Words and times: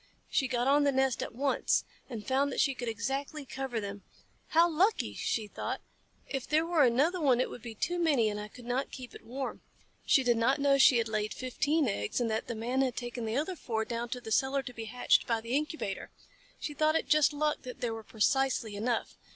She 0.31 0.47
got 0.47 0.67
on 0.67 0.83
the 0.83 0.91
nest 0.91 1.21
at 1.21 1.35
once, 1.35 1.85
and 2.09 2.25
found 2.25 2.51
that 2.51 2.59
she 2.59 2.73
could 2.73 2.87
exactly 2.89 3.45
cover 3.45 3.79
them. 3.79 4.01
"How 4.47 4.67
lucky!" 4.67 5.13
she 5.13 5.45
thought. 5.45 5.79
"If 6.27 6.47
there 6.47 6.65
were 6.65 6.83
another 6.83 7.21
one 7.21 7.39
it 7.39 7.51
would 7.51 7.61
be 7.61 7.75
too 7.75 7.99
many 7.99 8.27
and 8.27 8.39
I 8.39 8.47
could 8.47 8.65
not 8.65 8.89
keep 8.89 9.13
it 9.13 9.23
warm." 9.23 9.61
She 10.03 10.23
did 10.23 10.37
not 10.37 10.57
know 10.59 10.79
she 10.79 10.97
had 10.97 11.07
laid 11.07 11.35
fifteen 11.35 11.87
eggs, 11.87 12.19
and 12.19 12.31
that 12.31 12.47
the 12.47 12.55
Man 12.55 12.81
had 12.81 12.95
taken 12.95 13.25
the 13.25 13.37
other 13.37 13.55
four 13.55 13.85
down 13.85 14.09
cellar 14.11 14.63
to 14.63 14.73
be 14.73 14.85
hatched 14.85 15.27
by 15.27 15.39
the 15.39 15.55
incubator. 15.55 16.09
She 16.59 16.73
thought 16.73 16.95
it 16.95 17.07
just 17.07 17.31
luck 17.31 17.61
that 17.61 17.81
there 17.81 17.93
were 17.93 18.01
precisely 18.01 18.75
enough. 18.75 19.17